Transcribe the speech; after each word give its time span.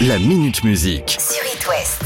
La 0.00 0.18
Minute 0.18 0.62
Musique. 0.64 1.16
sur 1.20 1.42
It 1.54 1.66
West. 1.68 2.02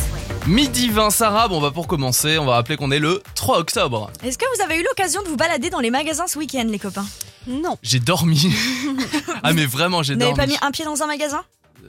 Midi 0.47 0.89
20 0.91 1.11
Sarah, 1.11 1.49
bon 1.49 1.61
bah 1.61 1.71
pour 1.73 1.87
commencer, 1.87 2.39
on 2.39 2.45
va 2.47 2.55
rappeler 2.55 2.77
qu'on 2.77 2.91
est 2.91 2.99
le 2.99 3.23
3 3.35 3.59
octobre. 3.59 4.11
Est-ce 4.25 4.39
que 4.39 4.45
vous 4.57 4.63
avez 4.63 4.79
eu 4.79 4.83
l'occasion 4.85 5.23
de 5.23 5.29
vous 5.29 5.37
balader 5.37 5.71
dans 5.71 5.81
les 5.81 5.91
magasins 5.91 6.27
ce 6.27 6.39
week-end, 6.39 6.65
les 6.69 6.79
copains? 6.79 7.07
Non. 7.47 7.77
J'ai 7.83 8.01
dormi. 8.01 8.53
ah 9.43 9.53
mais 9.53 9.67
vraiment 9.67 10.03
j'ai 10.03 10.15
Vous 10.15 10.21
n'avez 10.21 10.33
dormi. 10.33 10.47
pas 10.47 10.53
mis 10.53 10.67
un 10.67 10.71
pied 10.71 10.85
dans 10.85 11.03
un 11.03 11.07
magasin? 11.07 11.43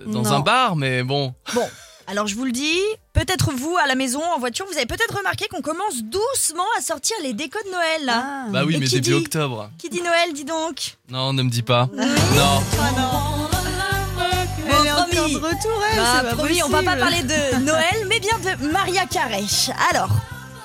Dans 0.05 0.21
Non. 0.23 0.31
un 0.31 0.39
bar, 0.39 0.75
mais 0.75 1.03
bon. 1.03 1.33
Bon, 1.53 1.67
alors 2.07 2.27
je 2.27 2.35
vous 2.35 2.45
le 2.45 2.51
dis, 2.51 2.79
peut-être 3.13 3.51
vous 3.51 3.77
à 3.83 3.87
la 3.87 3.95
maison, 3.95 4.21
en 4.35 4.39
voiture, 4.39 4.65
vous 4.69 4.77
avez 4.77 4.85
peut-être 4.87 5.15
remarqué 5.17 5.47
qu'on 5.47 5.61
commence 5.61 6.01
doucement 6.03 6.65
à 6.77 6.81
sortir 6.81 7.15
les 7.23 7.33
décos 7.33 7.59
de 7.65 7.71
Noël 7.71 8.05
là. 8.05 8.23
Ah. 8.25 8.45
Bah 8.49 8.63
oui, 8.65 8.75
Et 8.75 8.79
mais 8.79 8.85
qui 8.87 8.95
début 8.99 9.09
dit 9.09 9.13
octobre. 9.13 9.69
Qui 9.77 9.89
dit 9.89 10.01
Noël, 10.01 10.33
dis 10.33 10.45
donc 10.45 10.97
Non, 11.09 11.31
ne 11.33 11.43
me 11.43 11.49
dis 11.49 11.63
pas. 11.63 11.87
Non. 11.93 13.30
Promis. 15.15 15.33
de 15.33 15.39
retour, 15.39 15.83
elle, 15.91 15.97
Bah, 15.97 16.35
promis, 16.35 16.63
on 16.63 16.69
va 16.69 16.83
pas 16.83 16.95
parler 16.95 17.23
de 17.23 17.59
Noël, 17.65 18.05
mais 18.07 18.19
bien 18.19 18.37
de 18.39 18.71
Maria 18.71 19.05
Carey. 19.05 19.43
Alors, 19.89 20.09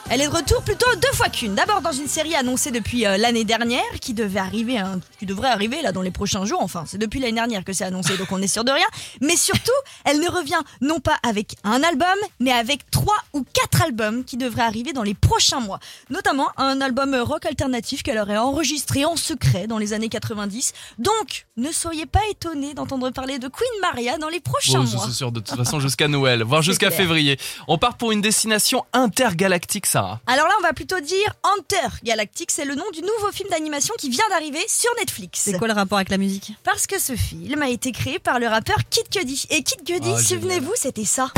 elle 0.09 0.21
est 0.21 0.29
de 0.29 0.33
retour 0.35 0.63
plutôt 0.63 0.87
deux 0.97 1.13
fois 1.17 1.29
qu'une. 1.29 1.55
D'abord 1.57 1.81
dans 1.81 1.91
une 1.93 2.07
série 2.07 2.35
annoncée 2.37 2.71
depuis 2.71 3.05
euh, 3.07 3.17
l'année 3.17 3.43
dernière, 3.45 3.83
qui 4.01 4.15
devait 4.15 4.39
arriver, 4.39 4.79
hein, 4.79 5.01
qui 5.19 5.27
devrait 5.27 5.49
arriver 5.51 5.83
là 5.83 5.91
dans 5.91 6.03
les 6.03 6.13
prochains 6.13 6.45
jours. 6.45 6.61
Enfin, 6.63 6.85
c'est 6.87 6.99
depuis 6.99 7.19
l'année 7.19 7.33
dernière 7.35 7.65
que 7.65 7.73
c'est 7.73 7.85
annoncé, 7.85 8.17
donc 8.17 8.31
on 8.31 8.41
est 8.41 8.47
sûr 8.47 8.63
de 8.65 8.71
rien. 8.71 8.87
Mais 9.21 9.37
surtout, 9.37 9.73
elle 10.05 10.21
ne 10.21 10.29
revient 10.29 10.61
non 10.81 11.01
pas 11.01 11.17
avec 11.25 11.57
un 11.65 11.83
album, 11.83 12.07
mais 12.39 12.53
avec 12.53 12.89
trois 12.91 13.17
ou 13.33 13.45
quatre 13.53 13.83
albums 13.83 14.25
qui 14.25 14.37
devraient 14.37 14.63
arriver 14.63 14.93
dans 14.93 15.03
les 15.03 15.15
prochains 15.15 15.61
mois. 15.61 15.81
Notamment 16.09 16.49
un 16.57 16.81
album 16.81 17.15
rock 17.17 17.45
alternatif 17.45 18.03
qu'elle 18.05 18.19
aurait 18.19 18.37
enregistré 18.37 19.05
en 19.05 19.17
secret 19.17 19.67
dans 19.67 19.79
les 19.79 19.93
années 19.93 20.09
90. 20.09 20.73
Donc, 20.99 21.47
ne 21.57 21.73
soyez 21.73 22.07
pas 22.07 22.21
étonnés 22.31 22.75
d'entendre 22.75 23.11
parler 23.11 23.39
de 23.41 23.49
Queen 23.49 23.81
Maria 23.83 24.19
dans 24.19 24.29
les 24.29 24.41
prochains 24.41 24.85
Bon, 24.85 24.91
mois. 24.91 25.07
c'est 25.09 25.15
sûr, 25.15 25.33
de 25.33 25.41
toute 25.41 25.57
façon 25.57 25.81
jusqu'à 25.81 26.07
Noël, 26.07 26.45
voire 26.45 26.63
jusqu'à 26.63 26.91
février. 26.93 27.39
On 27.67 27.77
part 27.77 27.97
pour 27.97 28.13
une 28.13 28.21
destination 28.21 28.85
intergalactique, 28.93 29.87
Sarah. 29.97 30.21
Alors 30.27 30.47
là, 30.47 30.53
on 30.59 30.63
va 30.63 30.75
plutôt 30.75 31.01
dire 31.01 31.27
Hunter 31.43 31.89
Galactic, 32.05 32.51
c'est 32.51 32.67
le 32.67 32.75
nom 32.75 32.85
du 32.93 33.01
nouveau 33.01 33.33
film 33.33 33.49
d'animation 33.49 33.95
qui 33.99 34.11
vient 34.11 34.29
d'arriver 34.29 34.63
sur 34.69 34.91
Netflix. 35.01 35.41
C'est 35.45 35.57
quoi 35.57 35.69
le 35.69 35.73
rapport 35.73 35.97
avec 35.97 36.11
la 36.11 36.19
musique? 36.19 36.53
Parce 36.65 36.87
que 36.87 36.99
ce 37.01 37.17
film 37.17 37.63
a 37.63 37.71
été 37.71 37.93
créé 37.93 38.19
par 38.19 38.39
le 38.39 38.47
rappeur 38.47 38.77
Kid 38.91 39.09
Cudi. 39.09 39.47
Et 39.49 39.63
Kid 39.63 39.83
Cudi, 39.87 40.13
Ah, 40.15 40.21
souvenez-vous, 40.23 40.75
c'était 40.75 41.07
ça. 41.07 41.31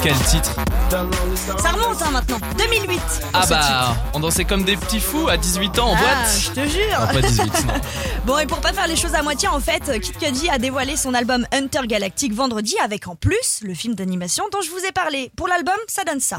Quel 0.00 0.14
titre? 0.30 0.54
Ça 1.58 1.70
remonte 1.70 2.00
hein, 2.00 2.10
maintenant, 2.12 2.38
2008. 2.58 3.00
Ah 3.32 3.44
bah, 3.48 3.96
on 4.14 4.20
dansait 4.20 4.44
comme 4.44 4.62
des 4.62 4.76
petits 4.76 5.00
fous 5.00 5.26
à 5.28 5.36
18 5.36 5.80
ans 5.80 5.88
en 5.88 5.96
Ah, 5.96 5.98
boîte. 5.98 6.38
je 6.38 6.50
te 6.50 6.68
jure. 6.68 6.96
Ah, 6.96 7.06
pas 7.12 7.22
18, 7.22 7.44
non. 7.66 7.74
Bon, 8.24 8.38
et 8.38 8.46
pour 8.46 8.60
pas 8.60 8.72
faire 8.72 8.86
les 8.86 8.94
choses 8.94 9.16
à 9.16 9.22
moitié, 9.24 9.48
en 9.48 9.58
fait, 9.58 9.98
Kid 10.00 10.16
Cudi 10.16 10.48
a 10.48 10.58
dévoilé 10.58 10.96
son 10.96 11.12
album 11.12 11.44
Hunter 11.52 11.88
Galactic 11.88 12.32
vendredi 12.34 12.76
avec 12.84 13.08
en 13.08 13.16
plus 13.16 13.62
le 13.62 13.74
film 13.74 13.96
d'animation 13.96 14.44
dont 14.52 14.60
je 14.60 14.70
vous 14.70 14.84
ai 14.88 14.92
parlé. 14.92 15.32
Pour 15.36 15.48
l'album, 15.48 15.74
ça 15.88 16.04
donne 16.04 16.20
ça. 16.20 16.38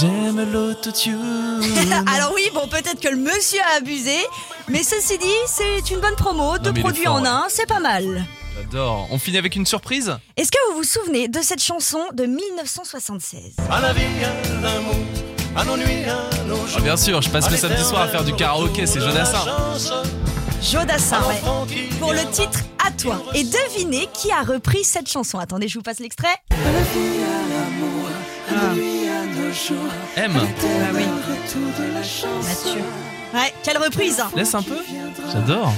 J'aime 0.00 0.52
l'autotune. 0.52 1.62
Alors 2.12 2.32
oui, 2.34 2.50
bon, 2.52 2.66
peut-être 2.68 3.00
que 3.00 3.08
le 3.08 3.16
monsieur 3.16 3.60
a 3.72 3.76
abusé, 3.78 4.16
mais 4.68 4.82
ceci 4.82 5.16
dit, 5.18 5.26
c'est 5.46 5.90
une 5.92 6.00
bonne 6.00 6.16
promo, 6.16 6.58
deux 6.58 6.72
mais 6.72 6.76
il 6.76 6.78
est 6.78 6.82
produits 6.82 7.04
fort, 7.04 7.14
en 7.16 7.22
ouais. 7.22 7.28
un, 7.28 7.44
c'est 7.48 7.66
pas 7.66 7.78
mal. 7.78 8.24
J'adore. 8.56 9.06
On 9.10 9.18
finit 9.18 9.38
avec 9.38 9.54
une 9.54 9.66
surprise 9.66 10.16
Est-ce 10.36 10.50
que 10.50 10.58
vous 10.70 10.78
vous 10.78 10.84
souvenez 10.84 11.28
de 11.28 11.40
cette 11.40 11.62
chanson 11.62 12.00
de 12.12 12.26
1976 12.26 13.54
Ah 16.76 16.80
bien 16.80 16.96
sûr, 16.96 17.22
je 17.22 17.30
passe 17.30 17.50
le 17.50 17.56
samedi 17.56 17.84
soir 17.84 18.02
à 18.02 18.08
faire 18.08 18.24
du 18.24 18.34
karaoké, 18.34 18.86
c'est 18.86 19.00
Jodassin. 19.00 19.44
Jodassin, 20.62 21.20
ouais. 21.28 21.40
Pour 22.00 22.12
le 22.12 22.24
titre 22.30 22.60
À 22.84 22.90
toi. 22.90 23.22
Et 23.34 23.44
devinez 23.44 24.08
qui 24.12 24.30
a 24.30 24.42
repris 24.42 24.84
cette 24.84 25.08
chanson. 25.08 25.38
Attendez, 25.38 25.68
je 25.68 25.78
vous 25.78 25.82
passe 25.82 26.00
l'extrait. 26.00 26.28
M, 30.16 30.32
Ah 30.36 30.92
oui. 30.94 31.04
Mathieu. 32.42 32.82
Ouais, 33.34 33.52
quelle 33.62 33.78
reprise 33.78 34.20
hein. 34.20 34.30
laisse 34.34 34.54
un 34.54 34.62
peu. 34.62 34.78
J'adore. 35.32 35.72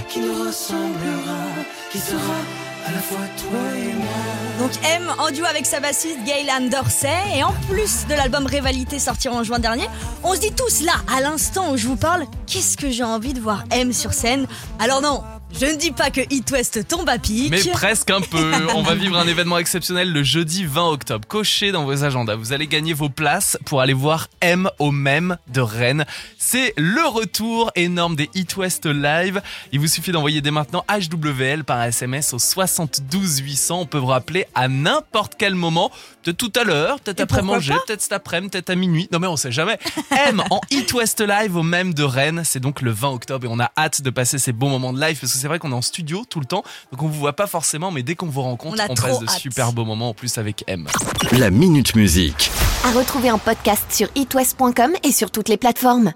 Donc 4.58 4.70
M 4.84 5.02
en 5.18 5.30
duo 5.30 5.44
avec 5.46 5.66
sa 5.66 5.80
bassiste 5.80 6.18
Gaylan 6.24 6.68
Dorsey. 6.70 7.08
Et 7.34 7.42
en 7.42 7.52
plus 7.68 8.06
de 8.08 8.14
l'album 8.14 8.46
Rivalité 8.46 8.98
sorti 8.98 9.28
en 9.28 9.42
juin 9.42 9.58
dernier, 9.58 9.88
on 10.22 10.34
se 10.34 10.40
dit 10.40 10.52
tous 10.52 10.82
là, 10.82 10.92
à 11.14 11.20
l'instant 11.20 11.72
où 11.72 11.76
je 11.76 11.86
vous 11.86 11.96
parle, 11.96 12.26
qu'est-ce 12.46 12.76
que 12.76 12.90
j'ai 12.90 13.04
envie 13.04 13.32
de 13.32 13.40
voir 13.40 13.64
M 13.70 13.92
sur 13.92 14.12
scène? 14.12 14.46
Alors 14.78 15.00
non, 15.00 15.22
je 15.52 15.66
ne 15.66 15.76
dis 15.76 15.90
pas 15.90 16.10
que 16.10 16.20
Hit 16.30 16.50
West 16.52 16.86
tombe 16.88 17.08
à 17.08 17.18
pic. 17.18 17.50
Mais 17.50 17.62
presque 17.72 18.10
un 18.10 18.20
peu. 18.20 18.52
On 18.74 18.82
va 18.82 18.94
vivre 18.94 19.18
un 19.18 19.26
événement 19.26 19.58
exceptionnel 19.58 20.12
le 20.12 20.22
jeudi 20.22 20.64
20 20.64 20.88
octobre. 20.88 21.26
Cochez 21.26 21.72
dans 21.72 21.84
vos 21.84 22.04
agendas. 22.04 22.36
Vous 22.36 22.52
allez 22.52 22.66
gagner 22.66 22.92
vos 22.92 23.08
places 23.08 23.58
pour 23.64 23.80
aller 23.80 23.92
voir 23.92 24.28
M 24.40 24.70
au 24.78 24.90
même 24.90 25.36
de 25.48 25.60
Rennes. 25.60 26.06
C'est 26.38 26.72
le 26.76 27.06
retour 27.06 27.70
énorme 27.74 28.16
des 28.16 28.30
Hit 28.34 28.56
West 28.56 28.86
Live. 28.86 29.42
Il 29.72 29.80
vous 29.80 29.88
suffit 29.88 30.12
d'envoyer 30.12 30.40
dès 30.40 30.50
maintenant 30.50 30.84
HWL 30.88 31.64
par 31.64 31.82
SMS 31.82 32.32
au 32.32 32.38
72 32.38 33.38
800. 33.38 33.80
On 33.80 33.86
peut 33.86 33.98
vous 33.98 34.06
rappeler 34.06 34.46
à 34.54 34.68
n'importe 34.68 35.34
quel 35.36 35.54
moment. 35.54 35.90
Peut-être 36.22 36.36
tout 36.36 36.52
à 36.54 36.64
l'heure, 36.64 37.00
peut-être 37.00 37.20
après 37.20 37.42
manger, 37.42 37.74
peut-être 37.86 38.02
cet 38.02 38.12
après-midi, 38.12 38.50
peut-être 38.50 38.70
à 38.70 38.74
minuit. 38.74 39.08
Non 39.12 39.18
mais 39.18 39.26
on 39.26 39.36
sait 39.36 39.52
jamais. 39.52 39.78
M 40.10 40.42
en 40.50 40.60
Hit 40.70 40.92
West 40.92 41.20
Live 41.20 41.56
au 41.56 41.62
même 41.62 41.94
de 41.94 42.02
Rennes. 42.02 42.42
C'est 42.44 42.60
donc 42.60 42.82
le 42.82 42.92
20 42.92 43.08
octobre 43.08 43.46
et 43.46 43.50
on 43.50 43.58
a 43.58 43.70
hâte 43.76 44.02
de 44.02 44.10
passer 44.10 44.38
ces 44.38 44.52
bons 44.52 44.70
moments 44.70 44.92
de 44.92 45.00
live 45.00 45.18
parce 45.18 45.32
que 45.32 45.39
c'est 45.40 45.48
vrai 45.48 45.58
qu'on 45.58 45.72
est 45.72 45.74
en 45.74 45.82
studio 45.82 46.24
tout 46.28 46.40
le 46.40 46.46
temps. 46.46 46.62
Donc 46.92 47.02
on 47.02 47.06
vous 47.08 47.18
voit 47.18 47.34
pas 47.34 47.46
forcément, 47.46 47.90
mais 47.90 48.02
dès 48.02 48.14
qu'on 48.14 48.26
vous 48.26 48.42
rencontre, 48.42 48.82
On 48.88 48.94
passe 48.94 49.18
de 49.20 49.26
hâte. 49.28 49.38
super 49.38 49.72
beaux 49.72 49.84
moments 49.84 50.10
en 50.10 50.14
plus 50.14 50.38
avec 50.38 50.64
M. 50.66 50.86
La 51.32 51.50
Minute 51.50 51.94
Musique. 51.96 52.50
À 52.84 52.92
retrouver 52.92 53.30
en 53.30 53.38
podcast 53.38 53.84
sur 53.90 54.08
itwest.com 54.14 54.92
et 55.02 55.12
sur 55.12 55.30
toutes 55.30 55.48
les 55.48 55.56
plateformes. 55.56 56.12